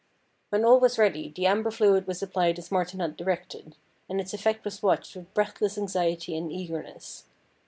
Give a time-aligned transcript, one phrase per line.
[0.49, 3.75] When all was ready the amber fluid was applied as Martin had directed,
[4.09, 7.25] and its effect was watched with breathless anxiety and eagerness.